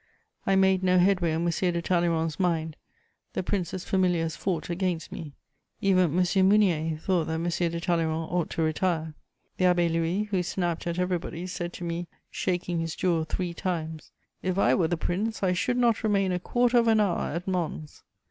I 0.47 0.55
made 0.55 0.81
no 0.81 0.97
headway 0.97 1.31
on 1.31 1.43
M. 1.43 1.51
de 1.51 1.79
Talleyrand's 1.79 2.39
mind, 2.39 2.75
the 3.33 3.43
prince's 3.43 3.85
familiars 3.85 4.35
fought 4.35 4.67
against 4.71 5.11
me; 5.11 5.33
even 5.79 6.17
M. 6.17 6.49
Mounier 6.49 6.97
thought 6.97 7.25
that 7.25 7.33
M. 7.35 7.43
de 7.43 7.79
Talleyrand 7.79 8.31
ought 8.31 8.49
to 8.49 8.63
retire. 8.63 9.13
The 9.57 9.65
Abbé 9.65 9.91
Louis, 9.93 10.23
who 10.23 10.41
snapped 10.41 10.87
at 10.87 10.97
everybody, 10.97 11.45
said 11.45 11.71
to 11.73 11.83
me, 11.83 12.07
shaking 12.31 12.79
his 12.79 12.95
jaw 12.95 13.25
three 13.25 13.53
times: 13.53 14.11
"If 14.41 14.57
I 14.57 14.73
were 14.73 14.87
the 14.87 14.97
prince, 14.97 15.43
I 15.43 15.53
should 15.53 15.77
not 15.77 16.01
remain 16.03 16.31
a 16.31 16.39
quarter 16.39 16.79
of 16.79 16.87
an 16.87 16.99
hour 16.99 17.31
at 17.35 17.47
Mons." 17.47 18.01